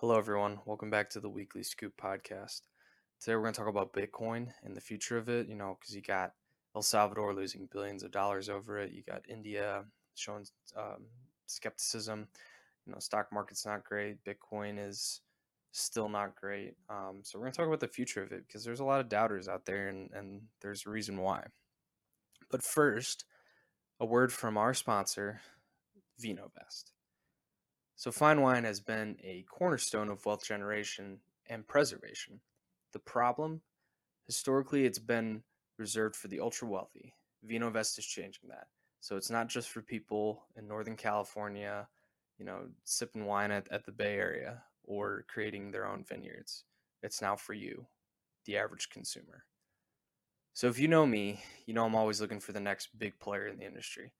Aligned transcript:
Hello, 0.00 0.16
everyone. 0.16 0.60
Welcome 0.64 0.90
back 0.90 1.10
to 1.10 1.20
the 1.20 1.28
Weekly 1.28 1.64
Scoop 1.64 1.92
podcast. 2.00 2.60
Today, 3.18 3.34
we're 3.34 3.42
going 3.42 3.52
to 3.52 3.58
talk 3.58 3.68
about 3.68 3.92
Bitcoin 3.92 4.46
and 4.62 4.76
the 4.76 4.80
future 4.80 5.18
of 5.18 5.28
it. 5.28 5.48
You 5.48 5.56
know, 5.56 5.76
because 5.80 5.92
you 5.92 6.02
got 6.02 6.34
El 6.76 6.82
Salvador 6.82 7.34
losing 7.34 7.68
billions 7.72 8.04
of 8.04 8.12
dollars 8.12 8.48
over 8.48 8.78
it. 8.78 8.92
You 8.92 9.02
got 9.02 9.28
India 9.28 9.82
showing 10.14 10.46
um, 10.76 11.06
skepticism. 11.46 12.28
You 12.86 12.92
know, 12.92 13.00
stock 13.00 13.32
market's 13.32 13.66
not 13.66 13.82
great. 13.82 14.18
Bitcoin 14.22 14.78
is 14.78 15.20
still 15.72 16.08
not 16.08 16.36
great. 16.36 16.74
Um, 16.88 17.22
so 17.24 17.36
we're 17.36 17.46
going 17.46 17.54
to 17.54 17.56
talk 17.56 17.66
about 17.66 17.80
the 17.80 17.88
future 17.88 18.22
of 18.22 18.30
it 18.30 18.46
because 18.46 18.62
there's 18.62 18.78
a 18.78 18.84
lot 18.84 19.00
of 19.00 19.08
doubters 19.08 19.48
out 19.48 19.66
there, 19.66 19.88
and, 19.88 20.10
and 20.14 20.42
there's 20.62 20.86
a 20.86 20.90
reason 20.90 21.16
why. 21.16 21.44
But 22.52 22.62
first, 22.62 23.24
a 23.98 24.06
word 24.06 24.32
from 24.32 24.56
our 24.56 24.74
sponsor, 24.74 25.40
VinoVest. 26.22 26.92
So, 27.98 28.12
fine 28.12 28.40
wine 28.42 28.62
has 28.62 28.78
been 28.78 29.16
a 29.24 29.44
cornerstone 29.50 30.08
of 30.08 30.24
wealth 30.24 30.44
generation 30.44 31.18
and 31.46 31.66
preservation. 31.66 32.38
The 32.92 33.00
problem? 33.00 33.60
Historically, 34.24 34.86
it's 34.86 35.00
been 35.00 35.42
reserved 35.78 36.14
for 36.14 36.28
the 36.28 36.38
ultra 36.38 36.68
wealthy. 36.68 37.12
VinoVest 37.44 37.98
is 37.98 38.06
changing 38.06 38.50
that. 38.50 38.68
So, 39.00 39.16
it's 39.16 39.30
not 39.30 39.48
just 39.48 39.70
for 39.70 39.82
people 39.82 40.44
in 40.54 40.68
Northern 40.68 40.94
California, 40.94 41.88
you 42.38 42.44
know, 42.44 42.68
sipping 42.84 43.26
wine 43.26 43.50
at, 43.50 43.66
at 43.72 43.84
the 43.84 43.90
Bay 43.90 44.14
Area 44.14 44.62
or 44.84 45.24
creating 45.26 45.72
their 45.72 45.84
own 45.84 46.04
vineyards. 46.04 46.66
It's 47.02 47.20
now 47.20 47.34
for 47.34 47.52
you, 47.52 47.84
the 48.44 48.58
average 48.58 48.90
consumer. 48.90 49.44
So, 50.52 50.68
if 50.68 50.78
you 50.78 50.86
know 50.86 51.04
me, 51.04 51.42
you 51.66 51.74
know 51.74 51.84
I'm 51.84 51.96
always 51.96 52.20
looking 52.20 52.38
for 52.38 52.52
the 52.52 52.60
next 52.60 52.96
big 52.96 53.18
player 53.18 53.48
in 53.48 53.58
the 53.58 53.66
industry. 53.66 54.12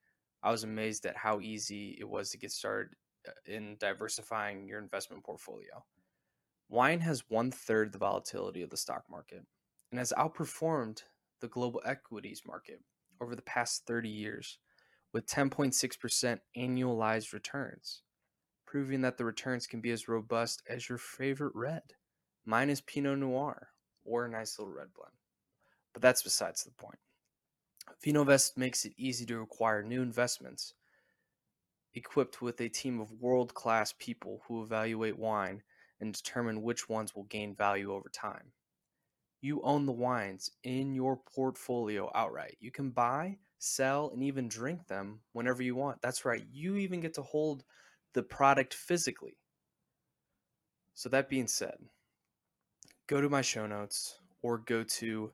I 0.43 0.51
was 0.51 0.65
amazed 0.65 1.07
at 1.07 1.17
how 1.17 1.39
easy 1.39 1.97
it 2.01 2.09
was 2.09 2.31
to 2.31 2.39
get 2.39 2.51
started 2.51 2.97
Uh, 3.29 3.33
in 3.47 3.77
diversifying 3.79 4.67
your 4.67 4.79
investment 4.79 5.25
portfolio. 5.25 5.85
Wine 6.69 7.01
has 7.01 7.25
one 7.29 7.51
third 7.51 7.93
the 7.93 7.99
volatility 7.99 8.63
of 8.63 8.71
the 8.71 8.77
stock 8.77 9.05
market 9.11 9.45
and 9.91 9.99
has 9.99 10.13
outperformed 10.17 11.03
the 11.41 11.49
global 11.49 11.81
equities 11.85 12.43
market 12.47 12.81
over 13.21 13.35
the 13.35 13.43
past 13.43 13.87
30 13.87 14.09
years 14.09 14.59
with 15.13 15.27
10.6% 15.27 16.39
annualized 16.57 17.33
returns, 17.33 18.03
proving 18.67 19.01
that 19.01 19.17
the 19.17 19.25
returns 19.25 19.67
can 19.67 19.81
be 19.81 19.91
as 19.91 20.09
robust 20.09 20.63
as 20.69 20.89
your 20.89 20.99
favorite 20.99 21.55
red. 21.55 21.83
Mine 22.45 22.71
is 22.71 22.81
Pinot 22.83 23.19
Noir 23.19 23.69
or 24.05 24.25
a 24.25 24.31
nice 24.31 24.59
little 24.59 24.73
red 24.73 24.89
blend. 24.95 25.15
But 25.93 26.03
that's 26.03 26.23
besides 26.23 26.65
the 26.65 26.71
point. 26.71 26.99
VinoVest 28.05 28.57
makes 28.57 28.85
it 28.85 28.93
easy 28.97 29.27
to 29.27 29.43
acquire 29.43 29.83
new 29.83 30.03
investments 30.03 30.75
equipped 31.95 32.43
with 32.43 32.61
a 32.61 32.69
team 32.69 33.01
of 33.01 33.13
world 33.13 33.55
class 33.55 33.95
people 33.99 34.43
who 34.47 34.63
evaluate 34.63 35.19
wine 35.19 35.63
and 36.01 36.13
determine 36.13 36.63
which 36.63 36.89
ones 36.89 37.15
will 37.15 37.25
gain 37.25 37.55
value 37.55 37.93
over 37.93 38.09
time. 38.09 38.53
You 39.41 39.63
own 39.63 39.87
the 39.87 39.93
wines 39.93 40.51
in 40.65 40.95
your 40.95 41.17
portfolio 41.17 42.11
outright. 42.15 42.57
You 42.61 42.71
can 42.71 42.91
buy, 42.91 43.39
sell, 43.59 44.11
and 44.13 44.23
even 44.23 44.49
drink 44.49 44.87
them 44.87 45.21
whenever 45.33 45.63
you 45.63 45.75
want. 45.75 46.03
That's 46.03 46.25
right, 46.25 46.45
you 46.51 46.77
even 46.77 47.01
get 47.01 47.15
to 47.15 47.23
hold 47.23 47.65
the 48.15 48.23
product 48.23 48.75
physically. 48.75 49.39
So, 50.95 51.09
that 51.11 51.29
being 51.29 51.47
said, 51.47 51.79
go 53.07 53.21
to 53.21 53.29
my 53.29 53.43
show 53.43 53.67
notes 53.67 54.19
or 54.43 54.59
go 54.59 54.83
to 54.83 55.33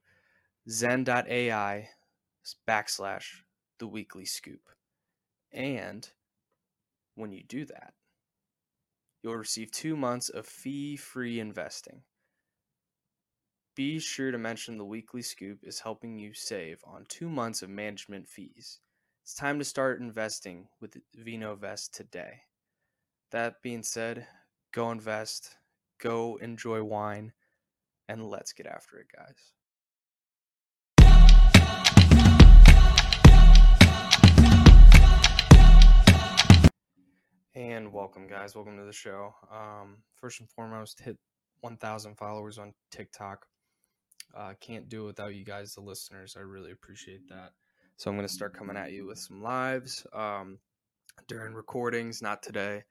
zen.ai 0.69 1.89
backslash 2.69 3.25
the 3.79 3.87
weekly 3.87 4.27
scoop. 4.27 4.69
And 5.53 6.07
when 7.15 7.33
you 7.33 7.43
do 7.43 7.65
that, 7.67 7.95
you'll 9.23 9.37
receive 9.37 9.71
two 9.71 9.97
months 9.97 10.29
of 10.29 10.47
fee 10.47 10.97
free 10.97 11.41
investing. 11.41 12.03
Be 13.75 13.99
sure 13.99 14.31
to 14.31 14.39
mention 14.39 14.79
the 14.79 14.85
weekly 14.85 15.23
scoop 15.23 15.59
is 15.63 15.81
helping 15.81 16.19
you 16.19 16.33
save 16.33 16.81
on 16.85 17.07
two 17.09 17.29
months 17.29 17.63
of 17.63 17.71
management 17.71 18.29
fees. 18.29 18.79
It's 19.23 19.35
time 19.35 19.59
to 19.59 19.65
start 19.65 20.01
investing 20.01 20.69
with 20.81 20.97
VinoVest 21.19 21.91
today. 21.91 22.43
That 23.33 23.63
being 23.63 23.83
said, 23.83 24.27
go 24.73 24.91
invest, 24.91 25.57
go 25.99 26.37
enjoy 26.37 26.85
wine, 26.85 27.33
and 28.09 28.29
let's 28.29 28.53
get 28.53 28.67
after 28.67 28.99
it, 28.99 29.07
guys. 29.17 29.55
And 37.57 37.93
welcome, 37.93 38.27
guys. 38.27 38.57
Welcome 38.57 38.79
to 38.79 38.85
the 38.85 38.93
show. 38.93 39.33
Um, 39.49 39.99
first 40.17 40.41
and 40.41 40.51
foremost, 40.51 41.01
hit 41.01 41.17
1,000 41.61 42.17
followers 42.17 42.59
on 42.59 42.75
TikTok. 42.91 43.47
Uh, 44.37 44.55
can't 44.61 44.89
do 44.89 45.05
it 45.05 45.07
without 45.07 45.37
you 45.37 45.45
guys, 45.45 45.73
the 45.73 45.81
listeners. 45.81 46.35
I 46.37 46.41
really 46.41 46.73
appreciate 46.73 47.29
that. 47.29 47.53
So 47.97 48.11
I'm 48.11 48.17
going 48.17 48.27
to 48.27 48.35
start 48.35 48.59
coming 48.59 48.77
at 48.77 48.91
you 48.91 49.07
with 49.07 49.21
some 49.21 49.41
lives 49.41 50.05
um, 50.13 50.59
during 51.29 51.55
recordings. 51.55 52.21
Not 52.21 52.43
today, 52.43 52.83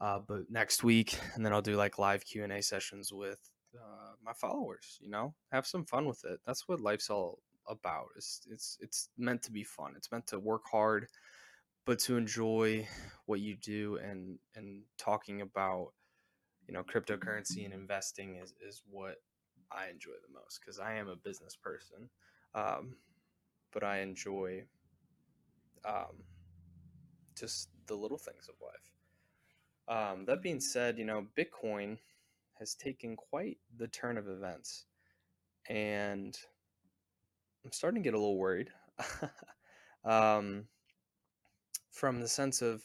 uh, 0.00 0.20
but 0.28 0.42
next 0.48 0.84
week, 0.84 1.18
and 1.34 1.44
then 1.44 1.52
I'll 1.52 1.60
do 1.60 1.74
like 1.74 1.98
live 1.98 2.24
Q 2.24 2.44
and 2.44 2.52
A 2.52 2.62
sessions 2.62 3.12
with 3.12 3.40
uh, 3.74 4.12
my 4.24 4.32
followers. 4.34 4.96
You 5.02 5.10
know, 5.10 5.34
have 5.50 5.66
some 5.66 5.84
fun 5.84 6.06
with 6.06 6.24
it. 6.24 6.38
That's 6.46 6.68
what 6.68 6.80
life's 6.80 7.10
all 7.10 7.40
about. 7.66 8.10
It's 8.16 8.42
it's 8.48 8.78
it's 8.80 9.08
meant 9.18 9.42
to 9.42 9.50
be 9.50 9.64
fun. 9.64 9.94
It's 9.96 10.12
meant 10.12 10.28
to 10.28 10.38
work 10.38 10.62
hard 10.70 11.08
but 11.84 11.98
to 12.00 12.16
enjoy 12.16 12.86
what 13.26 13.40
you 13.40 13.56
do 13.56 13.96
and 13.96 14.38
and 14.54 14.82
talking 14.98 15.40
about 15.40 15.92
you 16.66 16.74
know 16.74 16.82
cryptocurrency 16.82 17.64
and 17.64 17.74
investing 17.74 18.36
is 18.36 18.54
is 18.66 18.82
what 18.90 19.16
I 19.70 19.88
enjoy 19.90 20.12
the 20.12 20.32
most 20.32 20.60
because 20.60 20.78
I 20.78 20.94
am 20.94 21.08
a 21.08 21.16
business 21.16 21.56
person, 21.56 22.08
um, 22.54 22.96
but 23.72 23.82
I 23.82 24.00
enjoy 24.00 24.64
um, 25.84 26.22
just 27.36 27.68
the 27.86 27.94
little 27.94 28.18
things 28.18 28.48
of 28.48 28.54
life. 28.62 28.92
Um, 29.86 30.24
that 30.26 30.42
being 30.42 30.60
said, 30.60 30.98
you 30.98 31.04
know 31.04 31.26
Bitcoin 31.36 31.98
has 32.58 32.74
taken 32.74 33.16
quite 33.16 33.58
the 33.76 33.88
turn 33.88 34.16
of 34.16 34.28
events, 34.28 34.86
and 35.68 36.38
I'm 37.64 37.72
starting 37.72 38.02
to 38.02 38.06
get 38.06 38.14
a 38.14 38.18
little 38.18 38.38
worried. 38.38 38.70
um, 40.04 40.66
from 41.94 42.20
the 42.20 42.28
sense 42.28 42.60
of 42.60 42.82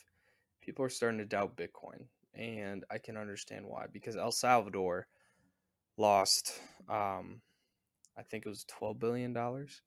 people 0.62 0.86
are 0.86 0.90
starting 0.90 1.18
to 1.18 1.26
doubt 1.26 1.58
Bitcoin, 1.58 2.06
and 2.36 2.86
I 2.92 3.00
can 3.00 3.18
understand 3.18 3.66
why 3.66 3.88
because 3.92 4.16
El 4.16 4.32
Salvador 4.32 5.08
lost, 5.98 6.60
um, 6.88 7.42
I 8.16 8.22
think 8.22 8.46
it 8.46 8.50
was 8.50 8.66
twelve 8.66 9.00
billion 9.00 9.34
dollars. 9.34 9.82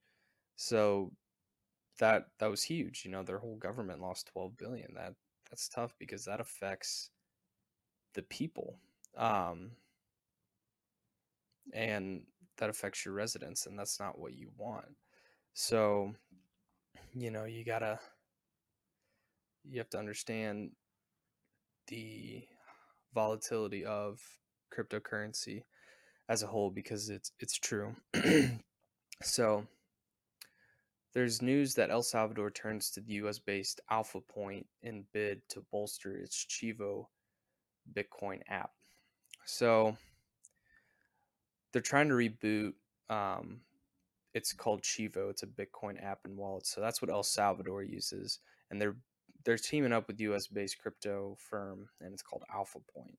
So 0.56 1.12
that 2.00 2.26
that 2.40 2.50
was 2.50 2.64
huge. 2.64 3.02
You 3.04 3.12
know, 3.12 3.22
their 3.22 3.38
whole 3.38 3.56
government 3.56 4.02
lost 4.02 4.26
twelve 4.32 4.56
billion. 4.58 4.92
That 4.94 5.14
that's 5.48 5.68
tough 5.68 5.94
because 6.00 6.24
that 6.24 6.40
affects 6.40 7.10
the 8.14 8.22
people, 8.22 8.76
um, 9.16 9.70
and 11.72 12.24
that 12.56 12.70
affects 12.70 13.04
your 13.04 13.14
residents, 13.14 13.66
and 13.66 13.78
that's 13.78 14.00
not 14.00 14.18
what 14.18 14.34
you 14.34 14.50
want. 14.56 14.96
So, 15.54 16.12
you 17.14 17.30
know, 17.30 17.44
you 17.44 17.64
gotta 17.64 18.00
you 19.64 19.78
have 19.78 19.90
to 19.90 19.98
understand 19.98 20.70
the 21.88 22.44
volatility 23.14 23.84
of 23.84 24.20
cryptocurrency 24.76 25.64
as 26.28 26.42
a 26.42 26.46
whole 26.46 26.70
because 26.70 27.08
it's 27.10 27.32
it's 27.40 27.56
true. 27.56 27.94
so 29.22 29.66
there's 31.14 31.42
news 31.42 31.74
that 31.74 31.90
El 31.90 32.02
Salvador 32.02 32.50
turns 32.50 32.90
to 32.90 33.00
the 33.00 33.14
US 33.14 33.38
based 33.38 33.80
Alpha 33.90 34.20
Point 34.20 34.66
in 34.82 35.04
bid 35.12 35.42
to 35.50 35.64
bolster 35.70 36.16
its 36.16 36.46
Chivo 36.46 37.06
Bitcoin 37.92 38.40
app. 38.48 38.70
So 39.44 39.96
they're 41.72 41.82
trying 41.82 42.08
to 42.08 42.14
reboot 42.14 42.72
um, 43.10 43.60
it's 44.34 44.52
called 44.52 44.82
Chivo. 44.82 45.30
It's 45.30 45.42
a 45.42 45.46
Bitcoin 45.46 46.02
app 46.02 46.20
and 46.24 46.36
wallet. 46.36 46.66
So 46.66 46.80
that's 46.80 47.02
what 47.02 47.10
El 47.10 47.22
Salvador 47.22 47.82
uses. 47.82 48.38
And 48.70 48.80
they're 48.80 48.96
they're 49.44 49.58
teaming 49.58 49.92
up 49.92 50.06
with 50.06 50.20
US 50.20 50.46
based 50.46 50.78
crypto 50.78 51.36
firm 51.38 51.88
and 52.00 52.12
it's 52.12 52.22
called 52.22 52.44
Alpha 52.52 52.78
Point. 52.94 53.18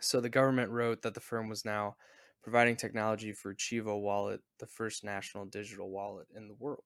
So 0.00 0.20
the 0.20 0.28
government 0.28 0.70
wrote 0.70 1.02
that 1.02 1.14
the 1.14 1.20
firm 1.20 1.48
was 1.48 1.64
now 1.64 1.96
providing 2.42 2.76
technology 2.76 3.32
for 3.32 3.54
Chivo 3.54 4.00
Wallet, 4.00 4.40
the 4.58 4.66
first 4.66 5.04
national 5.04 5.46
digital 5.46 5.90
wallet 5.90 6.28
in 6.34 6.48
the 6.48 6.54
world. 6.54 6.84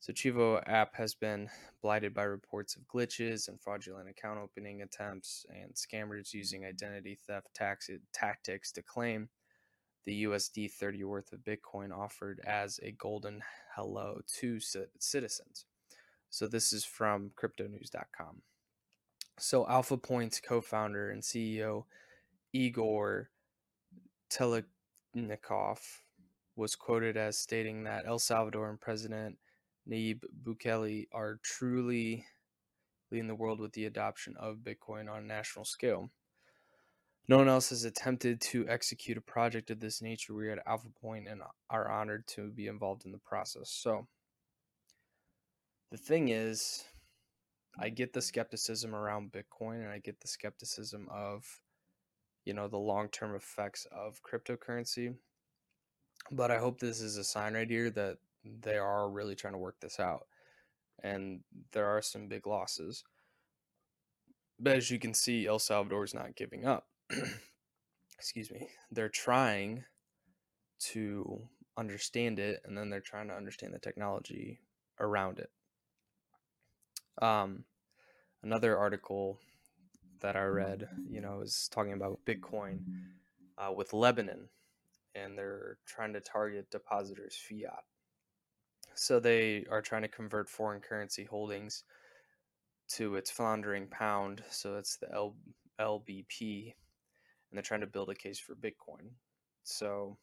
So 0.00 0.12
Chivo 0.12 0.62
app 0.66 0.94
has 0.96 1.14
been 1.14 1.48
blighted 1.82 2.12
by 2.12 2.24
reports 2.24 2.76
of 2.76 2.82
glitches 2.82 3.48
and 3.48 3.60
fraudulent 3.60 4.08
account 4.08 4.38
opening 4.38 4.82
attempts 4.82 5.46
and 5.48 5.74
scammers 5.74 6.34
using 6.34 6.64
identity 6.64 7.18
theft 7.26 7.48
tax- 7.54 7.90
tactics 8.12 8.70
to 8.72 8.82
claim 8.82 9.30
the 10.04 10.24
USD 10.24 10.70
30 10.70 11.04
worth 11.04 11.32
of 11.32 11.40
Bitcoin 11.40 11.96
offered 11.96 12.40
as 12.46 12.78
a 12.82 12.92
golden 12.92 13.42
hello 13.74 14.20
to 14.38 14.60
citizens. 15.00 15.64
So 16.36 16.46
this 16.46 16.74
is 16.74 16.84
from 16.84 17.30
cryptonews.com. 17.34 18.42
So 19.38 19.66
Alpha 19.66 19.96
Point's 19.96 20.38
co-founder 20.38 21.08
and 21.08 21.22
CEO 21.22 21.84
Igor 22.52 23.30
Telyatnikov 24.30 25.78
was 26.54 26.76
quoted 26.76 27.16
as 27.16 27.38
stating 27.38 27.84
that 27.84 28.04
El 28.06 28.18
Salvadoran 28.18 28.78
President 28.78 29.38
Nayib 29.90 30.24
Bukele 30.44 31.06
are 31.10 31.40
truly 31.42 32.26
leading 33.10 33.28
the 33.28 33.34
world 33.34 33.58
with 33.58 33.72
the 33.72 33.86
adoption 33.86 34.34
of 34.38 34.58
Bitcoin 34.58 35.10
on 35.10 35.22
a 35.22 35.26
national 35.26 35.64
scale. 35.64 36.10
No 37.28 37.38
one 37.38 37.48
else 37.48 37.70
has 37.70 37.84
attempted 37.84 38.42
to 38.42 38.68
execute 38.68 39.16
a 39.16 39.22
project 39.22 39.70
of 39.70 39.80
this 39.80 40.02
nature. 40.02 40.34
We 40.34 40.48
are 40.48 40.52
at 40.52 40.66
Alpha 40.66 40.88
Point 41.00 41.28
and 41.28 41.40
are 41.70 41.90
honored 41.90 42.26
to 42.34 42.50
be 42.50 42.66
involved 42.66 43.06
in 43.06 43.12
the 43.12 43.18
process. 43.24 43.70
So, 43.70 44.06
the 45.90 45.96
thing 45.96 46.28
is, 46.28 46.84
I 47.78 47.90
get 47.90 48.12
the 48.12 48.22
skepticism 48.22 48.94
around 48.94 49.32
Bitcoin 49.32 49.82
and 49.82 49.88
I 49.88 49.98
get 49.98 50.20
the 50.20 50.28
skepticism 50.28 51.08
of, 51.10 51.44
you 52.44 52.54
know, 52.54 52.68
the 52.68 52.78
long 52.78 53.08
term 53.08 53.34
effects 53.34 53.86
of 53.92 54.20
cryptocurrency. 54.22 55.14
But 56.30 56.50
I 56.50 56.58
hope 56.58 56.80
this 56.80 57.00
is 57.00 57.16
a 57.16 57.24
sign 57.24 57.54
right 57.54 57.68
here 57.68 57.90
that 57.90 58.16
they 58.44 58.78
are 58.78 59.10
really 59.10 59.34
trying 59.34 59.52
to 59.52 59.58
work 59.58 59.76
this 59.80 60.00
out. 60.00 60.26
And 61.02 61.40
there 61.72 61.86
are 61.86 62.02
some 62.02 62.28
big 62.28 62.46
losses. 62.46 63.04
But 64.58 64.76
as 64.76 64.90
you 64.90 64.98
can 64.98 65.12
see, 65.12 65.46
El 65.46 65.58
Salvador 65.58 66.04
is 66.04 66.14
not 66.14 66.34
giving 66.34 66.64
up. 66.64 66.86
Excuse 68.18 68.50
me. 68.50 68.68
They're 68.90 69.10
trying 69.10 69.84
to 70.78 71.42
understand 71.76 72.38
it 72.38 72.62
and 72.64 72.76
then 72.76 72.88
they're 72.88 73.00
trying 73.00 73.28
to 73.28 73.34
understand 73.34 73.74
the 73.74 73.78
technology 73.78 74.60
around 74.98 75.38
it. 75.38 75.50
Um, 77.20 77.64
another 78.42 78.76
article 78.78 79.38
that 80.20 80.36
I 80.36 80.44
read, 80.44 80.88
you 81.08 81.20
know, 81.20 81.40
is 81.40 81.68
talking 81.70 81.92
about 81.92 82.20
Bitcoin 82.26 82.80
uh, 83.58 83.72
with 83.72 83.92
Lebanon, 83.92 84.48
and 85.14 85.36
they're 85.36 85.78
trying 85.86 86.12
to 86.14 86.20
target 86.20 86.70
depositors' 86.70 87.36
fiat. 87.36 87.84
So 88.94 89.20
they 89.20 89.66
are 89.70 89.82
trying 89.82 90.02
to 90.02 90.08
convert 90.08 90.48
foreign 90.48 90.80
currency 90.80 91.24
holdings 91.24 91.84
to 92.88 93.16
its 93.16 93.30
floundering 93.30 93.88
pound. 93.88 94.42
So 94.50 94.76
it's 94.76 94.96
the 94.96 95.12
L- 95.12 95.36
LBP, 95.80 96.64
and 96.64 96.74
they're 97.52 97.62
trying 97.62 97.80
to 97.80 97.86
build 97.86 98.10
a 98.10 98.14
case 98.14 98.38
for 98.38 98.54
Bitcoin. 98.54 99.10
So 99.64 100.16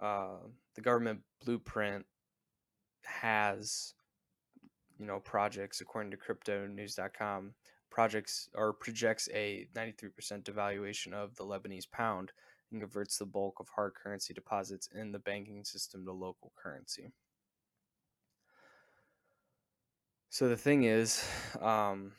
uh, 0.00 0.38
the 0.74 0.80
government 0.80 1.20
blueprint 1.44 2.06
has 3.04 3.94
you 5.02 5.08
know 5.08 5.18
projects 5.18 5.80
according 5.80 6.12
to 6.12 6.16
cryptonews.com 6.16 7.52
projects 7.90 8.48
or 8.54 8.72
projects 8.72 9.28
a 9.34 9.66
93% 9.74 10.44
devaluation 10.44 11.12
of 11.12 11.34
the 11.34 11.44
Lebanese 11.44 11.90
pound 11.90 12.30
and 12.70 12.80
converts 12.80 13.18
the 13.18 13.26
bulk 13.26 13.58
of 13.58 13.68
hard 13.74 13.92
currency 14.00 14.32
deposits 14.32 14.88
in 14.94 15.10
the 15.10 15.18
banking 15.18 15.64
system 15.64 16.04
to 16.04 16.12
local 16.12 16.52
currency. 16.56 17.10
So 20.30 20.48
the 20.48 20.56
thing 20.56 20.84
is, 20.84 21.22
um, 21.60 22.12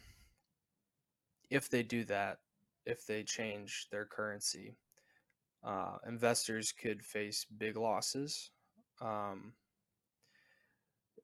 if 1.50 1.70
they 1.70 1.82
do 1.82 2.04
that, 2.04 2.38
if 2.86 3.08
they 3.08 3.24
change 3.24 3.88
their 3.92 4.06
currency, 4.06 4.76
uh, 5.64 5.98
investors 6.06 6.74
could 6.74 7.02
face 7.02 7.48
big 7.58 7.78
losses. 7.78 8.52
Um, 9.02 9.54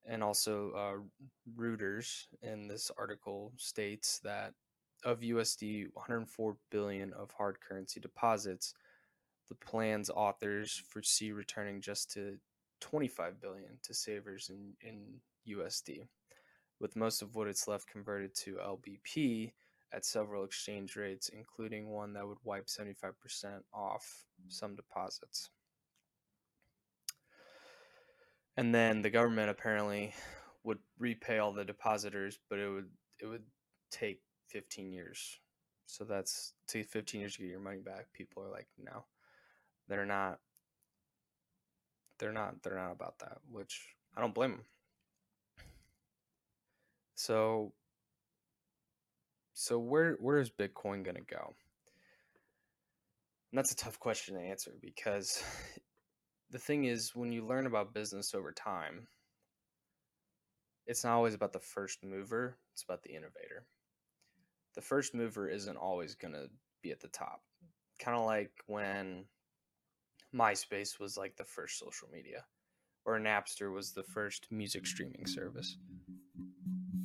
and 0.06 0.24
also 0.24 0.72
uh, 0.72 1.02
Reuters 1.58 2.26
in 2.42 2.68
this 2.68 2.92
article 2.98 3.54
states 3.58 4.20
that 4.24 4.54
of 5.06 5.22
USD 5.22 5.88
104 5.94 6.58
billion 6.72 7.14
of 7.14 7.32
hard 7.32 7.58
currency 7.62 8.00
deposits, 8.00 8.74
the 9.48 9.56
plan's 9.56 10.10
authors 10.10 10.82
foresee 10.90 11.32
returning 11.32 11.82
just 11.82 12.12
to 12.12 12.38
25 12.82 13.40
billion 13.42 13.78
to 13.84 13.94
savers 13.94 14.50
in, 14.50 14.74
in 14.82 15.56
USD, 15.58 16.08
with 16.80 16.96
most 16.96 17.22
of 17.22 17.36
what 17.36 17.48
it's 17.48 17.68
left 17.68 17.88
converted 17.88 18.36
to 18.36 18.56
LBP 18.56 19.52
at 19.94 20.06
several 20.06 20.44
exchange 20.44 20.96
rates, 20.96 21.30
including 21.30 21.90
one 21.90 22.14
that 22.14 22.28
would 22.28 22.38
wipe 22.44 22.68
75% 22.68 23.14
off 23.74 24.26
some 24.48 24.76
deposits 24.76 25.50
and 28.60 28.76
then 28.76 29.02
the 29.02 29.10
government 29.10 29.50
apparently 29.50 30.14
would 30.66 30.80
repay 30.98 31.38
all 31.38 31.54
the 31.54 31.64
depositors, 31.64 32.38
but 32.50 32.60
it 32.60 32.68
would 32.68 32.90
it 33.22 33.26
would 33.26 33.44
take 33.90 34.20
15 34.50 34.92
years. 34.92 35.40
So 35.86 36.04
that's 36.04 36.52
take 36.68 36.90
15 36.90 37.22
years 37.22 37.36
to 37.36 37.42
get 37.42 37.52
your 37.52 37.62
money 37.62 37.80
back. 37.80 38.08
People 38.12 38.44
are 38.44 38.52
like, 38.52 38.68
no, 38.78 39.06
they're 39.88 40.06
not. 40.06 40.40
They're 42.20 42.34
not. 42.34 42.62
They're 42.62 42.76
not 42.76 42.92
about 42.92 43.20
that. 43.20 43.38
Which 43.50 43.96
I 44.18 44.20
don't 44.20 44.36
blame 44.36 44.52
them. 44.52 44.66
So. 47.16 47.72
So 49.54 49.80
where 49.80 50.18
where 50.20 50.38
is 50.38 50.50
Bitcoin 50.50 51.06
gonna 51.06 51.22
go? 51.22 51.56
And 53.52 53.58
that's 53.58 53.72
a 53.72 53.78
tough 53.78 54.00
question 54.02 54.36
to 54.36 54.42
answer 54.42 54.74
because 54.82 55.42
the 56.52 56.60
thing 56.60 56.86
is 56.86 57.16
when 57.16 57.32
you 57.32 57.46
learn 57.46 57.66
about 57.66 57.94
business 57.94 58.34
over 58.34 58.52
time 58.52 59.08
it's 60.88 61.04
not 61.04 61.14
always 61.14 61.36
about 61.36 61.54
the 61.54 61.60
first 61.60 62.04
mover 62.04 62.58
it's 62.74 62.84
about 62.84 63.04
the 63.04 63.12
innovator. 63.12 63.66
The 64.76 64.82
first 64.82 65.14
mover 65.14 65.50
isn't 65.50 65.76
always 65.76 66.16
going 66.16 66.34
to 66.34 66.50
be 66.82 66.92
at 66.92 67.02
the 67.02 67.10
top. 67.10 67.42
Kind 68.00 68.18
of 68.18 68.26
like 68.26 68.52
when 68.68 69.26
myspace 70.34 71.00
was 71.00 71.18
like 71.18 71.36
the 71.36 71.44
first 71.44 71.78
social 71.78 72.08
media 72.12 72.46
or 73.06 73.20
napster 73.20 73.74
was 73.74 73.92
the 73.92 74.04
first 74.04 74.48
music 74.50 74.88
streaming 74.88 75.26
service. 75.26 75.78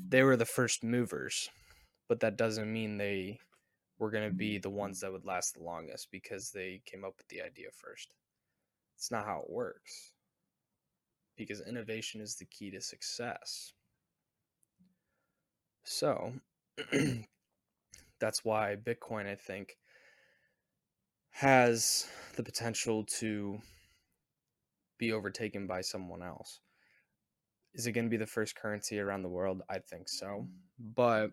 They 0.09 0.23
were 0.23 0.37
the 0.37 0.45
first 0.45 0.85
movers 0.85 1.49
but 2.09 2.21
that 2.21 2.37
doesn't 2.37 2.73
mean 2.73 2.97
they 2.97 3.39
were 3.99 4.11
going 4.11 4.29
to 4.29 4.35
be 4.35 4.59
the 4.59 4.71
ones 4.71 5.01
that 5.01 5.13
would 5.13 5.25
last 5.25 5.55
the 5.55 5.63
longest 5.63 6.09
because 6.11 6.51
they 6.51 6.81
came 6.85 7.05
up 7.05 7.15
with 7.17 7.29
the 7.29 7.41
idea 7.41 7.69
first 7.73 8.13
it's 8.97 9.11
not 9.11 9.25
how 9.25 9.41
it 9.45 9.51
works. 9.51 10.13
Because 11.37 11.61
innovation 11.67 12.21
is 12.21 12.37
the 12.37 12.45
key 12.45 12.71
to 12.71 12.81
success. 12.81 13.73
So, 15.85 16.33
that's 18.21 18.45
why 18.45 18.77
Bitcoin, 18.77 19.27
I 19.27 19.35
think, 19.35 19.77
has 21.31 22.07
the 22.37 22.43
potential 22.43 23.05
to 23.19 23.59
be 24.99 25.13
overtaken 25.13 25.67
by 25.67 25.81
someone 25.81 26.23
else. 26.23 26.61
Is 27.75 27.87
it 27.87 27.93
going 27.93 28.07
to 28.07 28.11
be 28.11 28.17
the 28.17 28.27
first 28.27 28.55
currency 28.55 29.01
around 29.01 29.23
the 29.23 29.29
world? 29.29 29.63
I 29.69 29.79
think 29.81 30.09
so. 30.09 30.47
But 30.79 31.33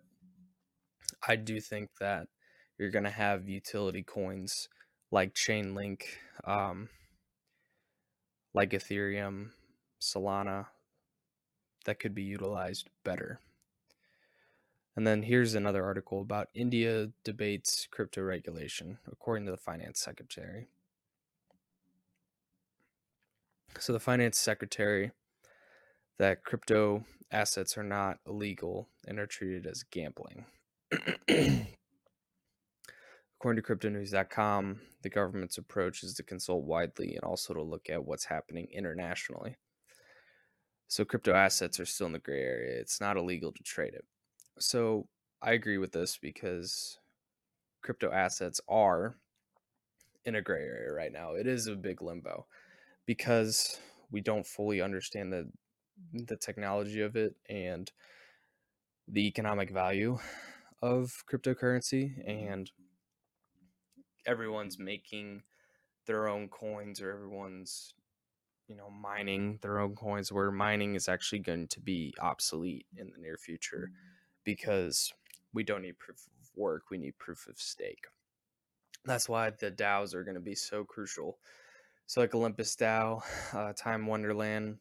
I 1.27 1.35
do 1.35 1.61
think 1.61 1.89
that 1.99 2.27
you're 2.77 2.89
going 2.89 3.03
to 3.03 3.11
have 3.11 3.47
utility 3.47 4.01
coins 4.01 4.67
like 5.11 5.35
Chainlink, 5.35 6.03
um, 6.45 6.89
like 8.53 8.71
Ethereum, 8.71 9.51
Solana, 10.01 10.67
that 11.85 11.99
could 11.99 12.13
be 12.13 12.23
utilized 12.23 12.89
better. 13.03 13.39
And 14.95 15.07
then 15.07 15.23
here's 15.23 15.55
another 15.55 15.85
article 15.85 16.21
about 16.21 16.49
India 16.53 17.09
debates 17.23 17.87
crypto 17.89 18.21
regulation, 18.21 18.97
according 19.09 19.45
to 19.45 19.51
the 19.51 19.57
finance 19.57 19.99
secretary. 19.99 20.67
So, 23.79 23.93
the 23.93 24.01
finance 24.01 24.37
secretary 24.37 25.11
that 26.19 26.43
crypto 26.43 27.05
assets 27.31 27.77
are 27.77 27.83
not 27.83 28.19
illegal 28.27 28.89
and 29.07 29.17
are 29.17 29.25
treated 29.25 29.65
as 29.65 29.83
gambling. 29.83 30.45
According 33.41 33.63
to 33.63 33.75
cryptonews.com, 33.75 34.81
the 35.01 35.09
government's 35.09 35.57
approach 35.57 36.03
is 36.03 36.13
to 36.13 36.21
consult 36.21 36.63
widely 36.63 37.15
and 37.15 37.23
also 37.23 37.55
to 37.55 37.63
look 37.63 37.89
at 37.89 38.05
what's 38.05 38.25
happening 38.25 38.67
internationally. 38.71 39.57
So, 40.87 41.05
crypto 41.05 41.33
assets 41.33 41.79
are 41.79 41.87
still 41.87 42.05
in 42.05 42.13
the 42.13 42.19
gray 42.19 42.43
area. 42.43 42.79
It's 42.79 43.01
not 43.01 43.17
illegal 43.17 43.51
to 43.51 43.63
trade 43.63 43.95
it. 43.95 44.05
So, 44.59 45.07
I 45.41 45.53
agree 45.53 45.79
with 45.79 45.91
this 45.91 46.19
because 46.21 46.99
crypto 47.81 48.11
assets 48.11 48.61
are 48.69 49.15
in 50.23 50.35
a 50.35 50.41
gray 50.43 50.61
area 50.61 50.93
right 50.93 51.11
now. 51.11 51.33
It 51.33 51.47
is 51.47 51.65
a 51.65 51.75
big 51.75 52.03
limbo 52.03 52.45
because 53.07 53.79
we 54.11 54.21
don't 54.21 54.45
fully 54.45 54.81
understand 54.81 55.33
the 55.33 55.49
the 56.13 56.37
technology 56.37 57.01
of 57.01 57.15
it 57.15 57.33
and 57.49 57.91
the 59.07 59.25
economic 59.25 59.71
value 59.71 60.19
of 60.83 61.23
cryptocurrency 61.27 62.19
mm-hmm. 62.19 62.53
and 62.53 62.71
everyone's 64.25 64.79
making 64.79 65.43
their 66.05 66.27
own 66.27 66.47
coins 66.47 67.01
or 67.01 67.11
everyone's 67.11 67.93
you 68.67 68.75
know 68.75 68.89
mining 68.89 69.59
their 69.61 69.79
own 69.79 69.95
coins 69.95 70.31
where 70.31 70.51
mining 70.51 70.95
is 70.95 71.09
actually 71.09 71.39
going 71.39 71.67
to 71.67 71.79
be 71.79 72.13
obsolete 72.19 72.85
in 72.97 73.11
the 73.11 73.21
near 73.21 73.37
future 73.37 73.91
because 74.43 75.13
we 75.53 75.63
don't 75.63 75.81
need 75.81 75.99
proof 75.99 76.17
of 76.17 76.49
work 76.55 76.83
we 76.89 76.97
need 76.97 77.17
proof 77.17 77.47
of 77.47 77.59
stake. 77.59 78.05
That's 79.05 79.27
why 79.27 79.49
the 79.49 79.71
DAOs 79.71 80.13
are 80.13 80.23
going 80.23 80.35
to 80.35 80.41
be 80.41 80.55
so 80.55 80.83
crucial. 80.83 81.39
So 82.05 82.21
like 82.21 82.35
Olympus 82.35 82.75
DAO, 82.75 83.23
uh, 83.53 83.73
Time 83.73 84.05
Wonderland, 84.05 84.77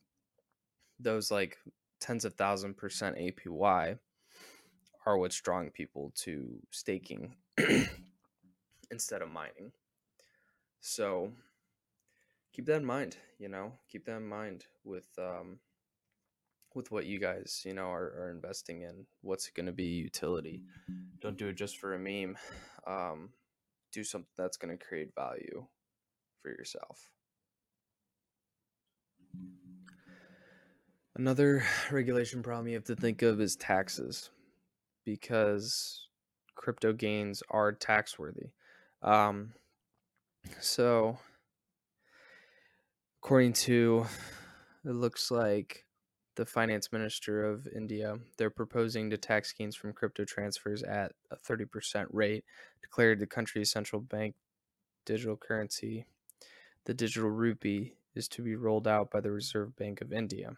those 0.98 1.30
like 1.30 1.56
tens 2.00 2.24
of 2.24 2.34
thousand 2.34 2.76
percent 2.76 3.16
APY 3.16 3.98
are 5.06 5.18
what's 5.18 5.40
drawing 5.40 5.70
people 5.70 6.12
to 6.16 6.60
staking 6.70 7.34
instead 8.90 9.22
of 9.22 9.30
mining. 9.30 9.72
So 10.80 11.32
keep 12.52 12.66
that 12.66 12.76
in 12.76 12.84
mind, 12.84 13.16
you 13.38 13.48
know, 13.48 13.72
keep 13.88 14.04
that 14.06 14.16
in 14.16 14.28
mind 14.28 14.64
with 14.84 15.08
um, 15.18 15.58
with 16.74 16.90
what 16.90 17.06
you 17.06 17.18
guys, 17.18 17.62
you 17.64 17.74
know, 17.74 17.90
are, 17.90 18.12
are 18.18 18.30
investing 18.30 18.82
in. 18.82 19.06
What's 19.22 19.48
it 19.48 19.54
going 19.54 19.66
to 19.66 19.72
be 19.72 19.84
utility? 19.84 20.62
Don't 21.20 21.36
do 21.36 21.48
it 21.48 21.56
just 21.56 21.78
for 21.78 21.94
a 21.94 21.98
meme. 21.98 22.36
Um, 22.86 23.30
do 23.92 24.04
something 24.04 24.28
that's 24.36 24.56
going 24.56 24.76
to 24.76 24.84
create 24.84 25.14
value 25.14 25.66
for 26.40 26.50
yourself. 26.50 27.10
Another 31.16 31.64
regulation 31.90 32.42
problem 32.42 32.68
you 32.68 32.74
have 32.74 32.84
to 32.84 32.96
think 32.96 33.22
of 33.22 33.40
is 33.40 33.56
taxes 33.56 34.30
because 35.04 36.06
crypto 36.54 36.92
gains 36.92 37.42
are 37.50 37.72
tax 37.72 38.18
worthy. 38.18 38.50
Um, 39.02 39.54
so, 40.60 41.18
according 43.22 43.54
to 43.54 44.06
it 44.84 44.92
looks 44.92 45.30
like 45.30 45.84
the 46.36 46.46
finance 46.46 46.90
minister 46.92 47.44
of 47.44 47.66
India, 47.74 48.16
they're 48.38 48.50
proposing 48.50 49.10
to 49.10 49.18
tax 49.18 49.52
gains 49.52 49.76
from 49.76 49.92
crypto 49.92 50.24
transfers 50.24 50.82
at 50.82 51.12
a 51.30 51.36
30% 51.36 52.06
rate, 52.10 52.44
declared 52.80 53.20
the 53.20 53.26
country's 53.26 53.70
central 53.70 54.00
bank 54.00 54.34
digital 55.04 55.36
currency. 55.36 56.06
The 56.84 56.94
digital 56.94 57.30
rupee 57.30 57.94
is 58.14 58.28
to 58.28 58.42
be 58.42 58.56
rolled 58.56 58.88
out 58.88 59.10
by 59.10 59.20
the 59.20 59.30
Reserve 59.30 59.76
Bank 59.76 60.00
of 60.00 60.12
India. 60.12 60.56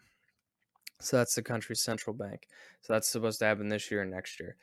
So 0.99 1.17
that's 1.17 1.35
the 1.35 1.41
country's 1.41 1.81
central 1.81 2.15
bank. 2.15 2.47
So 2.81 2.93
that's 2.93 3.09
supposed 3.09 3.39
to 3.39 3.45
happen 3.45 3.67
this 3.67 3.91
year 3.91 4.01
and 4.01 4.11
next 4.11 4.39
year. 4.39 4.55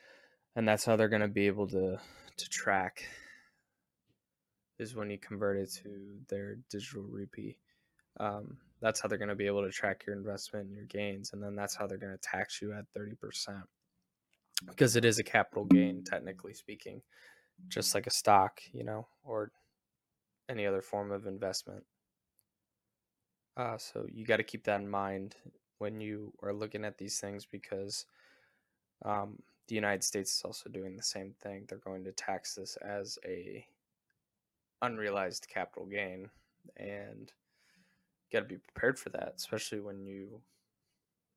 And 0.56 0.66
that's 0.66 0.84
how 0.84 0.96
they're 0.96 1.08
going 1.08 1.20
to 1.20 1.28
be 1.28 1.46
able 1.46 1.68
to 1.68 1.98
to 2.36 2.48
track 2.48 3.04
is 4.80 4.94
when 4.94 5.10
you 5.10 5.18
convert 5.18 5.58
it 5.58 5.70
to 5.82 6.18
their 6.28 6.56
digital 6.70 7.02
rupee. 7.02 7.58
Um, 8.18 8.56
that's 8.80 9.00
how 9.00 9.08
they're 9.08 9.18
going 9.18 9.28
to 9.28 9.34
be 9.34 9.46
able 9.46 9.62
to 9.62 9.70
track 9.70 10.04
your 10.06 10.16
investment 10.16 10.66
and 10.66 10.74
your 10.74 10.86
gains. 10.86 11.32
And 11.32 11.42
then 11.42 11.54
that's 11.54 11.76
how 11.76 11.86
they're 11.86 11.98
going 11.98 12.16
to 12.16 12.28
tax 12.28 12.60
you 12.62 12.72
at 12.72 12.86
30% 12.98 13.62
because 14.66 14.96
it 14.96 15.04
is 15.04 15.18
a 15.18 15.24
capital 15.24 15.64
gain, 15.64 16.02
technically 16.04 16.54
speaking, 16.54 17.02
just 17.68 17.94
like 17.94 18.06
a 18.06 18.10
stock, 18.10 18.60
you 18.72 18.84
know, 18.84 19.06
or 19.22 19.52
any 20.48 20.66
other 20.66 20.82
form 20.82 21.12
of 21.12 21.26
investment. 21.26 21.84
Uh, 23.56 23.76
so 23.76 24.06
you 24.10 24.24
got 24.24 24.38
to 24.38 24.42
keep 24.42 24.64
that 24.64 24.80
in 24.80 24.88
mind 24.88 25.36
when 25.78 26.00
you 26.00 26.32
are 26.42 26.52
looking 26.52 26.84
at 26.84 26.98
these 26.98 27.18
things 27.18 27.46
because 27.46 28.06
um, 29.04 29.38
the 29.68 29.74
United 29.74 30.04
States 30.04 30.36
is 30.36 30.42
also 30.44 30.70
doing 30.70 30.96
the 30.96 31.02
same 31.02 31.34
thing. 31.42 31.64
They're 31.68 31.78
going 31.78 32.04
to 32.04 32.12
tax 32.12 32.54
this 32.54 32.76
as 32.76 33.18
a 33.26 33.64
unrealized 34.82 35.46
capital 35.52 35.86
gain, 35.86 36.30
and 36.76 37.32
got 38.32 38.40
to 38.40 38.46
be 38.46 38.58
prepared 38.58 38.98
for 38.98 39.10
that, 39.10 39.34
especially 39.36 39.80
when 39.80 40.06
you 40.06 40.40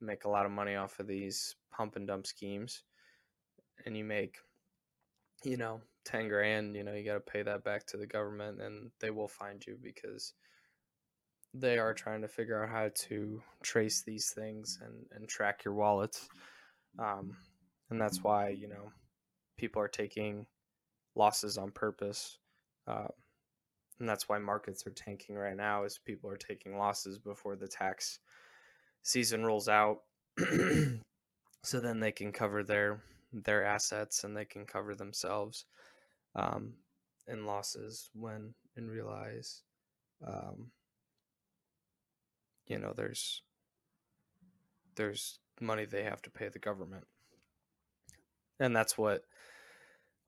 make 0.01 0.25
a 0.25 0.29
lot 0.29 0.45
of 0.45 0.51
money 0.51 0.75
off 0.75 1.00
of 1.00 1.07
these 1.07 1.55
pump 1.71 1.95
and 1.95 2.07
dump 2.07 2.27
schemes, 2.27 2.83
and 3.85 3.97
you 3.97 4.03
make, 4.03 4.38
you 5.43 5.57
know, 5.57 5.81
ten 6.05 6.27
grand. 6.27 6.75
You 6.75 6.83
know, 6.83 6.93
you 6.93 7.03
got 7.05 7.13
to 7.13 7.19
pay 7.19 7.41
that 7.43 7.63
back 7.63 7.85
to 7.88 7.97
the 7.97 8.07
government, 8.07 8.62
and 8.62 8.91
they 9.00 9.09
will 9.09 9.27
find 9.27 9.65
you 9.65 9.77
because 9.81 10.33
they 11.53 11.77
are 11.77 11.93
trying 11.93 12.21
to 12.21 12.27
figure 12.27 12.63
out 12.63 12.69
how 12.69 12.89
to 12.95 13.41
trace 13.62 14.01
these 14.01 14.31
things 14.31 14.79
and, 14.83 15.05
and 15.12 15.29
track 15.29 15.63
your 15.63 15.75
wallets. 15.75 16.27
Um, 16.97 17.38
and 17.89 18.01
that's 18.01 18.23
why, 18.23 18.50
you 18.50 18.67
know, 18.67 18.91
people 19.57 19.81
are 19.81 19.88
taking 19.88 20.47
losses 21.15 21.59
on 21.59 21.69
purpose. 21.69 22.39
Uh, 22.88 23.07
and 24.03 24.10
that's 24.10 24.27
why 24.27 24.38
markets 24.38 24.86
are 24.86 24.91
tanking 24.91 25.38
right 25.38 25.55
now 25.55 25.86
is 25.86 25.98
people 25.98 26.29
are 26.29 26.36
taking 26.36 26.77
losses 26.77 27.17
before 27.17 27.55
the 27.55 27.69
tax 27.69 28.19
season 29.01 29.45
rolls 29.45 29.69
out. 29.69 30.00
So 31.65 31.79
then 31.79 32.01
they 32.01 32.12
can 32.12 32.33
cover 32.33 32.62
their 32.62 33.01
their 33.31 33.63
assets 33.63 34.25
and 34.25 34.36
they 34.36 34.43
can 34.43 34.65
cover 34.65 34.95
themselves 34.95 35.63
um, 36.36 36.74
in 37.25 37.45
losses 37.45 38.10
when 38.13 38.53
and 38.75 38.91
realize 38.91 39.62
um, 40.27 40.72
you 42.67 42.77
know 42.77 42.91
there's 42.93 43.41
there's 44.98 45.39
money 45.62 45.86
they 45.86 46.03
have 46.03 46.22
to 46.24 46.29
pay 46.29 46.50
the 46.50 46.60
government. 46.60 47.07
And 48.60 48.75
that's 48.75 48.98
what 48.98 49.24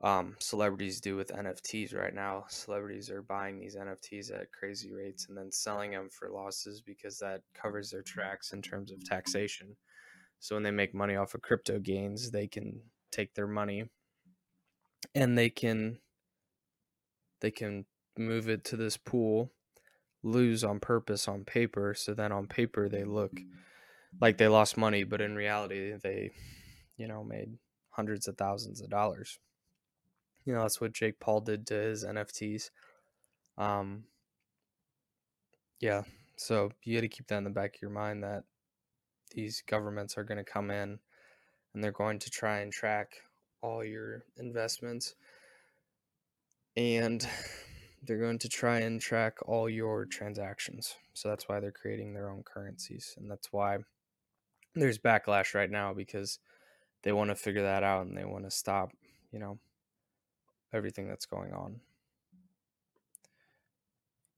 um, 0.02 0.36
celebrities 0.40 1.00
do 1.00 1.16
with 1.16 1.30
nfts 1.30 1.96
right 1.96 2.14
now 2.14 2.44
celebrities 2.48 3.10
are 3.10 3.22
buying 3.22 3.60
these 3.60 3.76
nfts 3.76 4.34
at 4.34 4.52
crazy 4.52 4.92
rates 4.94 5.28
and 5.28 5.38
then 5.38 5.52
selling 5.52 5.92
them 5.92 6.10
for 6.10 6.30
losses 6.30 6.82
because 6.82 7.18
that 7.20 7.42
covers 7.54 7.90
their 7.90 8.02
tracks 8.02 8.52
in 8.52 8.62
terms 8.62 8.92
of 8.92 9.04
taxation 9.06 9.76
so 10.40 10.56
when 10.56 10.64
they 10.64 10.72
make 10.72 10.94
money 10.94 11.16
off 11.16 11.34
of 11.34 11.42
crypto 11.42 11.80
gains 11.80 12.32
they 12.32 12.48
can 12.48 12.82
take 13.12 13.34
their 13.34 13.48
money 13.48 13.86
and 15.14 15.38
they 15.38 15.50
can 15.50 15.98
they 17.42 17.52
can 17.52 17.86
move 18.18 18.50
it 18.50 18.64
to 18.64 18.76
this 18.76 18.98
pool 18.98 19.52
lose 20.26 20.64
on 20.64 20.80
purpose 20.80 21.28
on 21.28 21.46
paper. 21.46 21.94
So 21.94 22.14
then 22.14 22.32
on 22.32 22.48
paper 22.48 22.90
they 22.90 23.04
look 23.04 23.32
like 24.20 24.38
they 24.38 24.48
lost 24.48 24.76
money, 24.76 25.04
but 25.04 25.22
in 25.22 25.36
reality 25.36 25.94
they, 26.02 26.32
you 26.98 27.08
know, 27.08 27.24
made 27.24 27.58
hundreds 27.92 28.28
of 28.28 28.38
thousands 28.38 28.82
of 28.82 28.90
dollars. 28.90 29.40
You 30.46 30.54
know, 30.54 30.62
that's 30.62 30.80
what 30.80 30.94
Jake 30.94 31.20
Paul 31.20 31.42
did 31.42 31.68
to 31.68 31.74
his 31.74 32.06
NFTs. 32.06 32.70
Um 33.58 34.06
yeah, 35.80 36.04
so 36.38 36.72
you 36.84 36.96
got 36.96 37.02
to 37.02 37.08
keep 37.08 37.28
that 37.28 37.38
in 37.38 37.44
the 37.44 37.50
back 37.50 37.76
of 37.76 37.82
your 37.82 37.92
mind 37.92 38.24
that 38.24 38.44
these 39.32 39.62
governments 39.68 40.18
are 40.18 40.24
going 40.24 40.38
to 40.38 40.44
come 40.44 40.72
in 40.72 41.00
and 41.74 41.84
they're 41.84 41.92
going 41.92 42.20
to 42.20 42.30
try 42.30 42.60
and 42.60 42.72
track 42.72 43.18
all 43.62 43.84
your 43.84 44.24
investments. 44.38 45.16
And 46.78 47.28
they're 48.04 48.20
going 48.20 48.40
to 48.40 48.50
try 48.50 48.80
and 48.80 49.02
track 49.02 49.38
all 49.46 49.70
your 49.70 50.06
transactions. 50.06 50.96
So 51.14 51.30
that's 51.30 51.50
why 51.50 51.60
they're 51.60 51.72
creating 51.72 52.14
their 52.14 52.30
own 52.30 52.44
currencies. 52.44 53.16
And 53.18 53.30
that's 53.30 53.52
why 53.52 53.78
there's 54.76 55.00
backlash 55.00 55.54
right 55.54 55.72
now 55.72 55.94
because 55.94 56.40
they 57.04 57.12
want 57.12 57.30
to 57.30 57.36
figure 57.36 57.64
that 57.64 57.84
out 57.84 58.06
and 58.06 58.18
they 58.18 58.26
want 58.26 58.46
to 58.46 58.52
stop, 58.52 58.92
you 59.32 59.40
know, 59.40 59.60
everything 60.76 61.08
that's 61.08 61.26
going 61.26 61.54
on. 61.54 61.80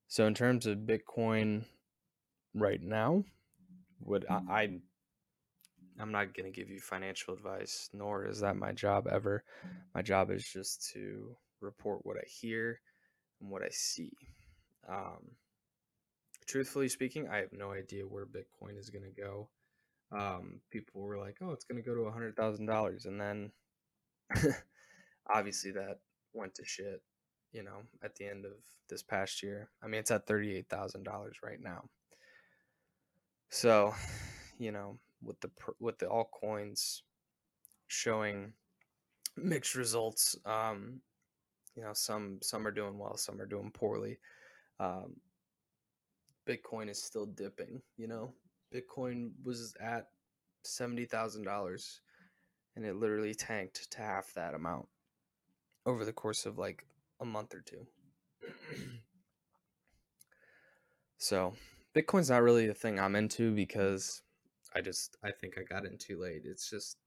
So 0.07 0.25
in 0.25 0.33
terms 0.33 0.65
of 0.65 0.79
Bitcoin 0.79 1.65
right 2.53 2.81
now, 2.81 3.23
would 4.01 4.25
I, 4.29 4.41
I 4.49 4.69
I'm 5.99 6.11
not 6.11 6.33
going 6.35 6.51
to 6.51 6.57
give 6.57 6.69
you 6.69 6.79
financial 6.79 7.33
advice, 7.33 7.89
nor 7.93 8.25
is 8.25 8.39
that 8.41 8.55
my 8.55 8.71
job 8.71 9.07
ever. 9.11 9.43
My 9.95 10.01
job 10.01 10.31
is 10.31 10.47
just 10.47 10.89
to 10.93 11.35
report 11.59 12.05
what 12.05 12.17
I 12.17 12.25
hear 12.27 12.79
and 13.41 13.49
what 13.49 13.63
I 13.63 13.69
see. 13.71 14.11
Um, 14.87 15.31
truthfully 16.45 16.87
speaking, 16.87 17.27
I 17.27 17.37
have 17.37 17.51
no 17.51 17.71
idea 17.71 18.03
where 18.03 18.25
Bitcoin 18.25 18.77
is 18.79 18.89
going 18.89 19.05
to 19.05 19.21
go. 19.21 19.49
Um, 20.11 20.61
people 20.71 21.01
were 21.01 21.17
like, 21.17 21.37
"Oh, 21.41 21.51
it's 21.51 21.65
going 21.65 21.81
to 21.81 21.87
go 21.87 21.95
to 21.95 22.07
a 22.07 22.11
hundred 22.11 22.37
thousand 22.37 22.67
dollars," 22.67 23.05
and 23.05 23.19
then 23.19 23.51
obviously 25.29 25.71
that 25.71 25.99
went 26.33 26.55
to 26.55 26.65
shit. 26.65 27.01
You 27.53 27.63
know, 27.63 27.83
at 28.03 28.15
the 28.15 28.27
end 28.27 28.45
of 28.45 28.51
this 28.89 29.01
past 29.01 29.41
year, 29.41 29.69
I 29.81 29.87
mean, 29.87 29.99
it's 29.99 30.11
at 30.11 30.27
thirty-eight 30.27 30.69
thousand 30.69 31.03
dollars 31.03 31.37
right 31.43 31.61
now. 31.61 31.89
So, 33.49 33.93
you 34.59 34.71
know, 34.71 34.99
with 35.23 35.39
the 35.39 35.49
with 35.79 35.97
the 35.97 36.07
altcoins 36.07 37.01
showing 37.87 38.51
mixed 39.37 39.75
results, 39.75 40.35
um, 40.45 41.01
you 41.77 41.83
know 41.83 41.93
some 41.93 42.39
some 42.41 42.65
are 42.67 42.71
doing 42.71 42.97
well 42.97 43.15
some 43.15 43.39
are 43.39 43.45
doing 43.45 43.71
poorly 43.71 44.17
um, 44.79 45.15
bitcoin 46.49 46.89
is 46.89 47.01
still 47.01 47.27
dipping 47.27 47.81
you 47.97 48.07
know 48.07 48.33
bitcoin 48.73 49.29
was 49.43 49.75
at 49.79 50.07
$70000 50.65 51.99
and 52.75 52.85
it 52.85 52.95
literally 52.95 53.33
tanked 53.33 53.89
to 53.91 53.99
half 53.99 54.33
that 54.33 54.55
amount 54.55 54.87
over 55.87 56.05
the 56.05 56.13
course 56.13 56.45
of 56.45 56.59
like 56.59 56.85
a 57.19 57.25
month 57.25 57.55
or 57.55 57.61
two 57.61 57.87
so 61.17 61.53
bitcoin's 61.95 62.29
not 62.29 62.43
really 62.43 62.67
a 62.67 62.73
thing 62.73 62.99
i'm 62.99 63.15
into 63.15 63.51
because 63.51 64.21
i 64.75 64.81
just 64.81 65.17
i 65.23 65.31
think 65.31 65.55
i 65.57 65.63
got 65.63 65.85
in 65.85 65.97
too 65.97 66.19
late 66.21 66.43
it's 66.45 66.69
just 66.69 66.97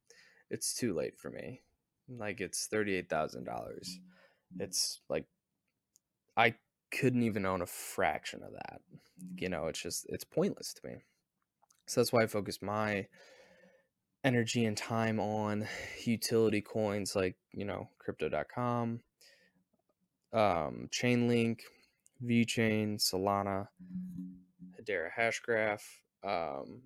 it's 0.51 0.75
too 0.75 0.93
late 0.93 1.17
for 1.17 1.31
me 1.31 1.61
like 2.19 2.41
it's 2.41 2.69
$38000 2.73 4.01
it's 4.59 5.01
like 5.09 5.27
I 6.37 6.55
couldn't 6.91 7.23
even 7.23 7.47
own 7.47 7.63
a 7.63 7.67
fraction 7.67 8.43
of 8.43 8.53
that. 8.53 8.81
You 9.37 9.49
know, 9.49 9.67
it's 9.67 9.81
just 9.81 10.07
it's 10.09 10.25
pointless 10.25 10.75
to 10.75 10.89
me. 10.89 10.95
So 11.87 12.01
that's 12.01 12.13
why 12.13 12.23
I 12.23 12.27
focus 12.27 12.63
my 12.63 13.07
energy 14.25 14.65
and 14.65 14.77
time 14.77 15.19
on 15.19 15.67
utility 16.05 16.61
coins 16.61 17.17
like, 17.17 17.37
you 17.53 17.65
know, 17.65 17.89
crypto.com, 17.99 19.01
um, 20.33 20.89
Chainlink, 20.91 21.61
VeChain 22.25 22.99
Solana, 22.99 23.69
Hedera 24.79 25.09
Hashgraph. 25.17 25.83
Um, 26.23 26.83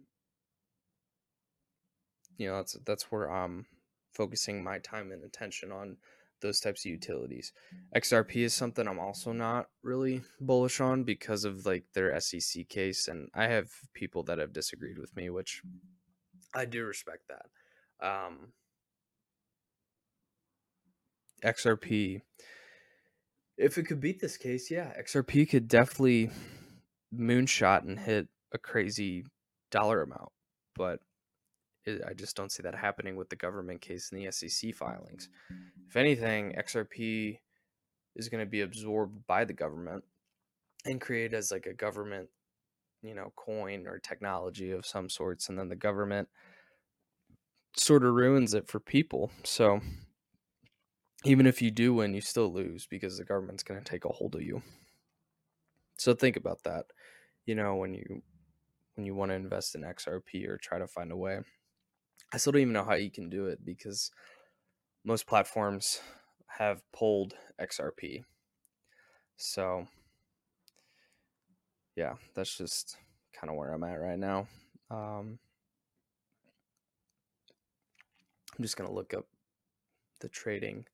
you 2.37 2.49
know, 2.49 2.57
that's 2.57 2.77
that's 2.85 3.11
where 3.11 3.31
I'm 3.31 3.67
focusing 4.13 4.63
my 4.63 4.79
time 4.79 5.13
and 5.13 5.25
attention 5.25 5.73
on 5.73 5.97
those 6.41 6.61
types 6.61 6.85
of 6.85 6.91
utilities. 6.91 7.53
XRP 7.97 8.37
is 8.37 8.55
something 8.55 8.87
I'm 8.87 8.99
also 8.99 9.33
not 9.33 9.69
really 9.83 10.23
bullish 10.41 10.81
on 10.81 11.05
because 11.05 11.45
of 11.45 11.65
like 11.65 11.85
their 11.95 12.19
SEC 12.21 12.69
case, 12.69 13.09
and 13.09 13.29
I 13.35 13.49
have 13.49 13.71
people 13.95 14.23
that 14.25 14.39
have 14.39 14.53
disagreed 14.53 14.99
with 14.99 15.15
me, 15.17 15.31
which 15.31 15.63
I 16.55 16.65
do 16.65 16.85
respect 16.85 17.25
that. 17.29 18.07
Um, 18.07 18.53
XRP, 21.45 22.21
if 23.57 23.79
it 23.79 23.85
could 23.85 24.01
beat 24.01 24.21
this 24.21 24.37
case, 24.37 24.71
yeah, 24.71 24.93
XRP 25.01 25.49
could 25.49 25.69
definitely 25.69 26.31
moonshot 27.15 27.83
and 27.83 27.99
hit 27.99 28.29
a 28.53 28.59
crazy 28.59 29.25
dollar 29.71 30.03
amount, 30.03 30.31
but 30.75 31.01
it, 31.85 32.03
I 32.09 32.15
just 32.15 32.37
don't 32.37 32.51
see 32.51 32.63
that 32.63 32.75
happening 32.75 33.17
with 33.17 33.29
the 33.29 33.37
government 33.37 33.81
case 33.81 34.11
and 34.11 34.21
the 34.21 34.31
SEC 34.31 34.75
filings. 34.75 35.29
If 35.89 35.97
anything, 35.97 36.55
XRP 36.59 37.39
is 38.17 38.29
going 38.29 38.45
to 38.45 38.51
be 38.51 38.63
absorbed 38.63 39.27
by 39.27 39.45
the 39.45 39.53
government 39.53 40.05
and 40.87 41.01
created 41.01 41.35
as 41.35 41.51
like 41.51 41.67
a 41.67 41.75
government, 41.75 42.29
you 43.05 43.15
know, 43.15 43.33
coin 43.37 43.87
or 43.87 43.99
technology 43.99 44.71
of 44.71 44.87
some 44.87 45.09
sorts, 45.09 45.49
and 45.49 45.59
then 45.59 45.69
the 45.69 45.77
government 45.77 46.29
sort 47.77 48.05
of 48.05 48.15
ruins 48.15 48.55
it 48.55 48.69
for 48.69 48.81
people. 48.81 49.31
So 49.45 49.81
even 51.25 51.47
if 51.47 51.61
you 51.61 51.71
do 51.71 51.95
win, 51.95 52.15
you 52.15 52.21
still 52.21 52.53
lose 52.53 52.87
because 52.87 53.19
the 53.19 53.25
government's 53.25 53.63
going 53.63 53.81
to 53.81 53.91
take 53.91 54.05
a 54.05 54.09
hold 54.09 54.35
of 54.35 54.43
you. 54.43 54.63
So 55.97 56.15
think 56.15 56.37
about 56.37 56.63
that. 56.65 56.87
You 57.47 57.55
know, 57.55 57.77
when 57.77 57.95
you 57.95 58.23
when 58.95 59.07
you 59.07 59.15
want 59.15 59.31
to 59.31 59.37
invest 59.37 59.75
in 59.75 59.83
XRP 59.83 60.47
or 60.47 60.57
try 60.57 60.79
to 60.79 60.87
find 60.87 61.13
a 61.13 61.17
way. 61.17 61.41
I 62.33 62.37
still 62.37 62.53
don't 62.53 62.63
even 62.63 62.73
know 62.73 62.85
how 62.85 62.95
you 62.95 63.11
can 63.11 63.29
do 63.29 63.47
it 63.47 63.65
because 63.65 64.11
most 65.05 65.27
platforms 65.27 66.01
have 66.47 66.83
pulled 66.93 67.35
XRP. 67.61 68.25
So, 69.37 69.87
yeah, 71.97 72.15
that's 72.35 72.57
just 72.57 72.97
kind 73.39 73.51
of 73.51 73.57
where 73.57 73.73
I'm 73.73 73.85
at 73.85 74.01
right 74.01 74.19
now. 74.19 74.47
Um, 74.91 75.39
I'm 78.57 78.63
just 78.63 78.77
going 78.77 78.89
to 78.89 78.95
look 78.95 79.15
up 79.15 79.27
the 80.21 80.29
trading 80.29 80.87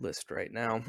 list 0.00 0.30
right 0.30 0.52
now. 0.52 0.82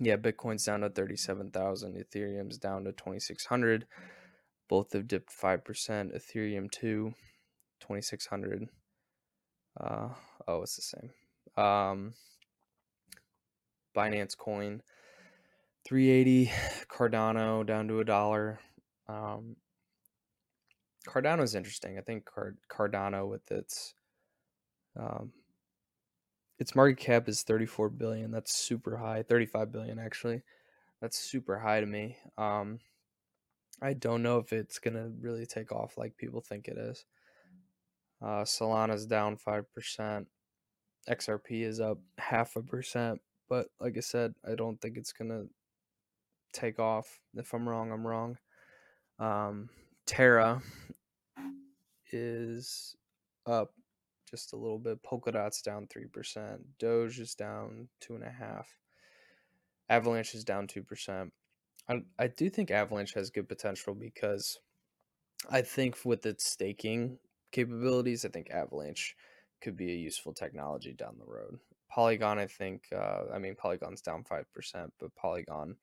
yeah, 0.00 0.16
Bitcoin's 0.16 0.64
down 0.64 0.80
to 0.80 0.90
37,000, 0.90 1.94
Ethereum's 1.94 2.58
down 2.58 2.84
to 2.84 2.92
2600. 2.92 3.86
Both 4.68 4.92
have 4.92 5.08
dipped 5.08 5.32
5%. 5.32 5.62
Ethereum 6.14 6.70
2, 6.70 7.14
2600. 7.80 8.68
Uh, 9.80 10.08
oh, 10.46 10.62
it's 10.62 10.76
the 10.76 10.82
same. 10.82 11.10
Um, 11.64 12.12
Binance 13.96 14.36
Coin, 14.36 14.82
380. 15.88 16.52
Cardano 16.90 17.64
down 17.64 17.88
to 17.88 18.00
a 18.00 18.04
dollar. 18.04 18.60
Um, 19.08 19.56
Cardano 21.08 21.42
is 21.42 21.54
interesting. 21.54 21.96
I 21.96 22.02
think 22.02 22.26
Card- 22.26 22.58
Cardano 22.70 23.26
with 23.26 23.50
its 23.50 23.94
um, 24.98 25.32
its 26.58 26.74
market 26.74 26.98
cap 26.98 27.26
is 27.26 27.42
34 27.42 27.88
billion. 27.88 28.30
That's 28.30 28.54
super 28.54 28.98
high. 28.98 29.22
35 29.22 29.72
billion 29.72 29.98
actually. 29.98 30.42
That's 31.00 31.18
super 31.18 31.58
high 31.58 31.80
to 31.80 31.86
me. 31.86 32.18
Um, 32.36 32.80
I 33.80 33.94
don't 33.94 34.22
know 34.22 34.38
if 34.38 34.52
it's 34.52 34.78
gonna 34.78 35.10
really 35.20 35.46
take 35.46 35.72
off 35.72 35.96
like 35.96 36.18
people 36.18 36.42
think 36.42 36.68
it 36.68 36.76
is. 36.76 37.06
Uh, 38.20 38.42
Solana's 38.42 39.06
down 39.06 39.38
five 39.38 39.72
percent. 39.72 40.26
XRP 41.08 41.62
is 41.62 41.80
up 41.80 41.98
half 42.18 42.56
a 42.56 42.62
percent, 42.62 43.22
but 43.48 43.68
like 43.80 43.96
I 43.96 44.00
said, 44.00 44.34
I 44.46 44.54
don't 44.54 44.78
think 44.82 44.98
it's 44.98 45.12
gonna 45.12 45.44
take 46.52 46.78
off. 46.78 47.20
If 47.34 47.52
I'm 47.52 47.68
wrong, 47.68 47.92
I'm 47.92 48.06
wrong. 48.06 48.38
Um, 49.18 49.68
Terra 50.06 50.62
is 52.12 52.96
up 53.46 53.72
just 54.30 54.52
a 54.52 54.56
little 54.56 54.78
bit. 54.78 55.02
Polkadot's 55.02 55.62
down 55.62 55.86
three 55.86 56.06
percent. 56.06 56.60
Doge 56.78 57.18
is 57.18 57.34
down 57.34 57.88
two 58.00 58.14
and 58.14 58.24
a 58.24 58.30
half. 58.30 58.68
Avalanche 59.88 60.34
is 60.34 60.44
down 60.44 60.66
two 60.66 60.82
percent. 60.82 61.32
I, 61.88 62.02
I 62.18 62.28
do 62.28 62.50
think 62.50 62.70
Avalanche 62.70 63.14
has 63.14 63.30
good 63.30 63.48
potential 63.48 63.94
because 63.94 64.58
I 65.50 65.62
think 65.62 65.96
with 66.04 66.26
its 66.26 66.50
staking 66.50 67.18
capabilities, 67.52 68.24
I 68.24 68.28
think 68.28 68.50
Avalanche 68.50 69.16
could 69.60 69.76
be 69.76 69.92
a 69.92 69.96
useful 69.96 70.32
technology 70.32 70.92
down 70.92 71.16
the 71.18 71.30
road. 71.30 71.58
Polygon, 71.90 72.38
I 72.38 72.46
think, 72.46 72.84
uh, 72.94 73.22
I 73.32 73.38
mean, 73.38 73.54
Polygon's 73.54 74.02
down 74.02 74.22
5%, 74.22 74.44
but 75.00 75.14
Polygon 75.16 75.76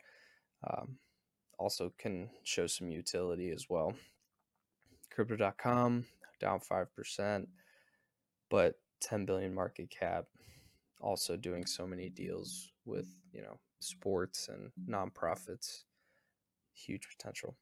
um, 0.63 0.97
also 1.59 1.93
can 1.97 2.29
show 2.43 2.67
some 2.67 2.89
utility 2.89 3.51
as 3.51 3.67
well. 3.69 3.93
Crypto.com 5.13 6.05
down 6.39 6.59
5%, 6.59 7.47
but 8.49 8.75
10 9.01 9.25
billion 9.25 9.53
market 9.53 9.89
cap, 9.89 10.25
also 10.99 11.37
doing 11.37 11.65
so 11.65 11.85
many 11.85 12.09
deals 12.09 12.71
with, 12.85 13.07
you 13.31 13.41
know, 13.41 13.59
sports 13.79 14.49
and 14.49 14.71
nonprofits 14.89 15.83
huge 16.75 17.07
potential. 17.07 17.55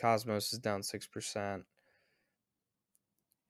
Cosmos 0.00 0.52
is 0.52 0.58
down 0.58 0.82
6%. 0.82 1.62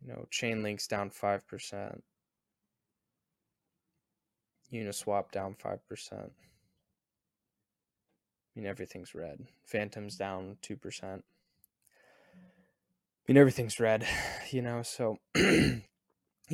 You 0.00 0.08
know, 0.08 0.26
Chainlink's 0.32 0.86
down 0.86 1.10
5%. 1.10 2.00
Uniswap 4.72 5.30
down 5.30 5.56
5%. 5.62 6.30
I 8.58 8.60
mean, 8.60 8.70
everything's 8.70 9.14
red. 9.14 9.46
Fantom's 9.64 10.16
down 10.16 10.56
2%. 10.62 11.04
I 11.04 11.20
mean, 13.28 13.36
everything's 13.36 13.78
red, 13.78 14.04
you 14.50 14.62
know, 14.62 14.82
so 14.82 15.18
you 15.36 15.80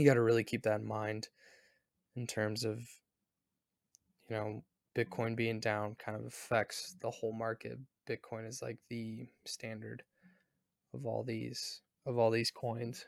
got 0.04 0.14
to 0.14 0.20
really 0.20 0.44
keep 0.44 0.64
that 0.64 0.80
in 0.80 0.86
mind 0.86 1.28
in 2.14 2.26
terms 2.26 2.62
of, 2.62 2.80
you 4.28 4.36
know, 4.36 4.64
Bitcoin 4.94 5.34
being 5.34 5.60
down 5.60 5.94
kind 5.94 6.14
of 6.14 6.26
affects 6.26 6.94
the 7.00 7.10
whole 7.10 7.32
market. 7.32 7.78
Bitcoin 8.06 8.46
is 8.46 8.60
like 8.60 8.76
the 8.90 9.26
standard 9.46 10.02
of 10.92 11.06
all 11.06 11.24
these 11.24 11.80
of 12.04 12.18
all 12.18 12.30
these 12.30 12.50
coins. 12.50 13.06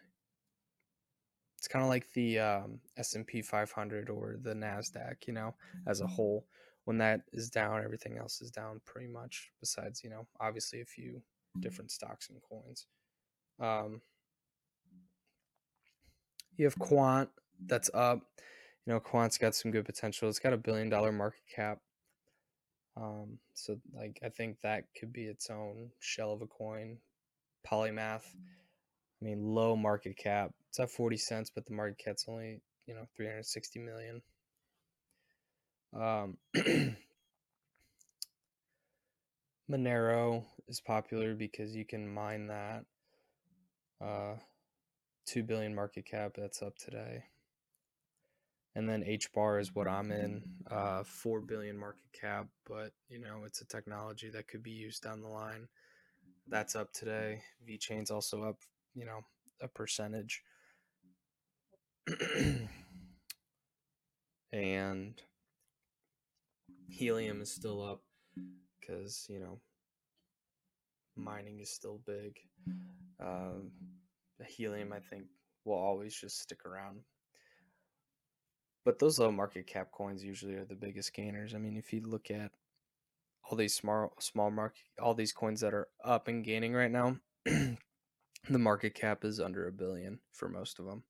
It's 1.58 1.68
kind 1.68 1.84
of 1.84 1.90
like 1.90 2.10
the 2.14 2.38
um, 2.38 2.80
S&P 2.96 3.42
500 3.42 4.08
or 4.08 4.36
the 4.40 4.54
Nasdaq, 4.54 5.26
you 5.26 5.34
know, 5.34 5.54
as 5.86 6.00
a 6.00 6.06
whole. 6.06 6.46
When 6.86 6.98
that 6.98 7.20
is 7.32 7.50
down, 7.50 7.84
everything 7.84 8.16
else 8.16 8.40
is 8.40 8.50
down 8.50 8.80
pretty 8.84 9.08
much. 9.08 9.50
Besides, 9.60 10.02
you 10.02 10.10
know, 10.10 10.26
obviously 10.40 10.80
a 10.80 10.86
few 10.86 11.22
different 11.60 11.90
stocks 11.90 12.30
and 12.30 12.40
coins. 12.40 12.86
Um, 13.60 14.00
you 16.56 16.64
have 16.64 16.78
Quant 16.78 17.28
that's 17.66 17.90
up 17.92 18.22
you 18.86 18.92
know, 18.92 19.00
Quant's 19.00 19.36
got 19.36 19.54
some 19.54 19.72
good 19.72 19.84
potential. 19.84 20.28
It's 20.28 20.38
got 20.38 20.52
a 20.52 20.56
billion 20.58 20.88
dollar 20.88 21.10
market 21.10 21.42
cap. 21.54 21.78
Um, 22.96 23.38
so 23.52 23.78
like 23.94 24.20
I 24.24 24.28
think 24.28 24.60
that 24.62 24.84
could 24.98 25.12
be 25.12 25.24
its 25.24 25.50
own 25.50 25.90
shell 25.98 26.32
of 26.32 26.40
a 26.40 26.46
coin. 26.46 26.98
Polymath. 27.66 28.22
I 29.20 29.24
mean, 29.24 29.42
low 29.42 29.74
market 29.76 30.16
cap. 30.16 30.52
It's 30.68 30.78
at 30.78 30.90
40 30.90 31.16
cents, 31.16 31.50
but 31.52 31.66
the 31.66 31.72
market 31.72 31.98
cap's 31.98 32.26
only, 32.28 32.60
you 32.86 32.94
know, 32.94 33.06
360 33.16 33.80
million. 33.80 34.22
Um, 35.94 36.36
Monero 39.70 40.44
is 40.68 40.80
popular 40.80 41.34
because 41.34 41.74
you 41.74 41.84
can 41.84 42.12
mine 42.12 42.46
that. 42.48 42.84
Uh, 44.00 44.36
2 45.26 45.42
billion 45.42 45.74
market 45.74 46.04
cap 46.06 46.32
that's 46.36 46.62
up 46.62 46.76
today 46.76 47.24
and 48.76 48.88
then 48.88 49.02
HBAR 49.02 49.58
is 49.58 49.74
what 49.74 49.88
I'm 49.88 50.12
in, 50.12 50.42
uh, 50.70 51.02
four 51.02 51.40
billion 51.40 51.78
market 51.78 52.12
cap, 52.12 52.46
but 52.68 52.92
you 53.08 53.18
know 53.18 53.44
it's 53.46 53.62
a 53.62 53.64
technology 53.64 54.28
that 54.28 54.48
could 54.48 54.62
be 54.62 54.70
used 54.70 55.02
down 55.02 55.22
the 55.22 55.28
line. 55.28 55.66
That's 56.46 56.76
up 56.76 56.92
today. 56.92 57.40
VeChain's 57.66 58.10
also 58.10 58.44
up, 58.44 58.58
you 58.94 59.06
know, 59.06 59.24
a 59.62 59.68
percentage. 59.68 60.42
and 64.52 65.14
helium 66.88 67.40
is 67.40 67.50
still 67.50 67.82
up 67.82 68.02
because 68.80 69.26
you 69.28 69.40
know 69.40 69.60
mining 71.16 71.60
is 71.60 71.70
still 71.70 72.00
big. 72.06 72.38
Um, 73.20 73.70
helium, 74.46 74.92
I 74.92 75.00
think, 75.00 75.24
will 75.64 75.74
always 75.78 76.14
just 76.14 76.40
stick 76.40 76.64
around. 76.64 77.00
But 78.84 78.98
those 78.98 79.18
low 79.18 79.32
market 79.32 79.66
cap 79.66 79.90
coins 79.90 80.24
usually 80.24 80.54
are 80.54 80.64
the 80.64 80.76
biggest 80.76 81.12
gainers. 81.12 81.54
I 81.54 81.58
mean, 81.58 81.76
if 81.76 81.92
you 81.92 82.02
look 82.02 82.30
at 82.30 82.52
all 83.44 83.56
these 83.56 83.74
small 83.74 84.12
small 84.18 84.50
market 84.50 84.82
all 85.00 85.14
these 85.14 85.32
coins 85.32 85.60
that 85.60 85.72
are 85.74 85.88
up 86.04 86.28
and 86.28 86.44
gaining 86.44 86.72
right 86.72 86.90
now, 86.90 87.16
the 87.44 87.78
market 88.50 88.94
cap 88.94 89.24
is 89.24 89.40
under 89.40 89.66
a 89.66 89.72
billion 89.72 90.20
for 90.32 90.48
most 90.48 90.78
of 90.78 90.86
them. 90.86 91.02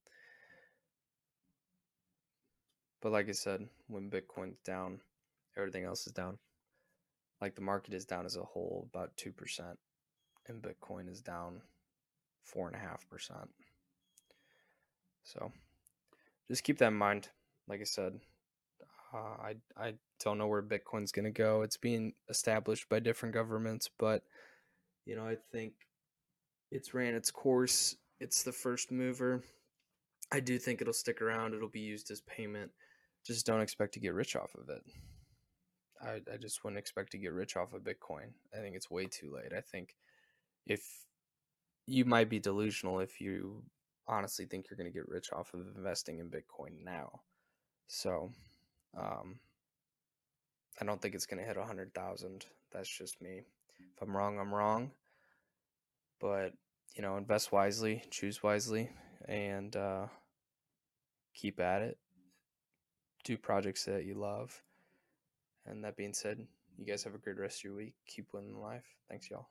But 3.03 3.13
like 3.13 3.29
I 3.29 3.33
said, 3.33 3.69
when 3.89 4.11
Bitcoin's 4.11 4.59
down, 4.65 5.01
everything 5.57 5.85
else 5.85 6.07
is 6.07 6.13
down. 6.13 6.39
Like 7.41 7.55
the 7.55 7.63
market 7.63 7.95
is 7.95 8.05
down 8.05 8.27
as 8.27 8.37
a 8.37 8.43
whole 8.43 8.89
about 8.93 9.17
two 9.17 9.33
percent, 9.33 9.79
and 10.49 10.63
Bitcoin 10.63 11.11
is 11.11 11.21
down 11.21 11.61
four 12.43 12.67
and 12.67 12.77
a 12.77 12.81
half 12.81 13.09
percent. 13.09 13.51
So 15.25 15.53
just 16.49 16.65
keep 16.65 16.79
that 16.79 16.89
in 16.89 16.95
mind 16.95 17.29
like 17.69 17.81
I 17.81 17.85
said, 17.85 18.19
uh, 19.13 19.17
I 19.17 19.55
I 19.77 19.95
don't 20.21 20.39
know 20.39 20.47
where 20.47 20.63
Bitcoin's 20.63 21.13
going 21.13 21.25
to 21.25 21.31
go. 21.31 21.63
It's 21.63 21.77
being 21.77 22.13
established 22.29 22.89
by 22.89 23.01
different 23.01 23.35
governments, 23.35 23.91
but 23.99 24.23
you 25.05 25.17
know, 25.17 25.27
I 25.27 25.37
think 25.53 25.73
it's 26.71 26.95
ran 26.95 27.15
its 27.15 27.31
course. 27.31 27.97
It's 28.21 28.43
the 28.43 28.53
first 28.53 28.91
mover. 28.91 29.43
I 30.33 30.41
do 30.41 30.59
think 30.59 30.81
it'll 30.81 30.93
stick 30.93 31.23
around. 31.23 31.55
It'll 31.55 31.69
be 31.69 31.81
used 31.81 32.11
as 32.11 32.21
payment. 32.23 32.73
Just 33.25 33.47
don't 33.47 33.61
expect 33.61 33.95
to 33.95 34.01
get 34.01 34.15
rich 34.15 34.35
off 34.35 34.55
of 34.55 34.69
it. 34.69 34.83
I, 36.03 36.21
I 36.33 36.37
just 36.41 36.63
wouldn't 36.63 36.79
expect 36.79 37.13
to 37.13 37.19
get 37.19 37.33
rich 37.33 37.57
off 37.57 37.73
of 37.73 37.83
Bitcoin. 37.83 38.33
I 38.55 38.61
think 38.61 38.77
it's 38.77 38.91
way 38.91 39.07
too 39.07 39.33
late. 39.35 39.53
I 39.57 39.61
think 39.61 39.97
if 40.67 41.07
you 41.87 42.05
might 42.05 42.29
be 42.29 42.41
delusional 42.41 43.01
if 43.01 43.21
you 43.21 43.63
honestly 44.09 44.45
think 44.45 44.67
you're 44.69 44.77
going 44.77 44.91
to 44.91 44.97
get 44.97 45.09
rich 45.09 45.29
off 45.33 45.55
of 45.55 45.61
investing 45.77 46.19
in 46.19 46.31
Bitcoin 46.31 46.85
now. 46.85 47.21
So, 47.89 48.31
um, 48.97 49.39
I 50.81 50.85
don't 50.85 51.01
think 51.01 51.15
it's 51.15 51.27
going 51.27 51.41
to 51.41 51.47
hit 51.47 51.57
a 51.57 51.65
hundred 51.65 51.95
thousand. 51.95 52.47
That's 52.73 52.89
just 52.89 53.21
me. 53.23 53.43
If 53.79 54.03
I'm 54.03 54.17
wrong, 54.17 54.39
I'm 54.39 54.53
wrong. 54.55 54.91
But 56.21 56.53
you 56.95 57.03
know, 57.03 57.17
invest 57.17 57.53
wisely, 57.53 58.03
choose 58.11 58.43
wisely, 58.43 58.91
and 59.29 59.75
uh, 59.77 60.07
keep 61.35 61.61
at 61.61 61.83
it. 61.83 61.99
Do 63.25 63.37
projects 63.37 63.85
that 63.85 64.05
you 64.05 64.15
love. 64.15 64.63
And 65.67 65.83
that 65.85 65.97
being 65.97 66.15
said, 66.15 66.39
you 66.79 66.87
guys 66.87 67.05
have 67.05 67.15
a 67.15 67.19
great 67.19 67.39
rest 67.39 67.61
of 67.61 67.65
your 67.65 67.75
week. 67.75 67.95
Keep 68.07 68.33
winning 68.33 68.61
life. 68.61 68.85
Thanks, 69.09 69.31
y'all. 69.31 69.49